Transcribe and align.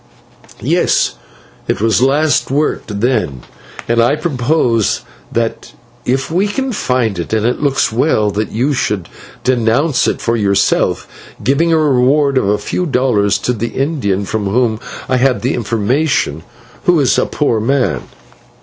"Yes, 0.63 1.13
it 1.67 1.79
was 1.79 2.01
last 2.01 2.49
worked 2.49 3.01
then, 3.01 3.43
and 3.87 4.01
I 4.01 4.15
propose 4.15 5.01
that 5.31 5.73
if 6.05 6.31
we 6.31 6.47
can 6.47 6.71
find 6.71 7.19
it, 7.19 7.33
and 7.33 7.45
it 7.45 7.61
looks 7.61 7.91
well, 7.91 8.31
that 8.31 8.51
you 8.51 8.73
should 8.73 9.09
'denounce' 9.43 10.07
it 10.07 10.19
for 10.19 10.35
yourself, 10.35 11.07
giving 11.43 11.71
a 11.71 11.77
reward 11.77 12.39
of 12.39 12.47
a 12.49 12.57
few 12.57 12.87
dollars 12.87 13.37
to 13.45 13.53
the 13.53 13.75
Indian 13.77 14.25
from 14.25 14.47
whom 14.47 14.79
I 15.07 15.17
had 15.17 15.43
the 15.43 15.53
information, 15.53 16.41
who 16.85 16.99
is 16.99 17.15
a 17.19 17.27
poor 17.27 17.59
man." 17.59 18.01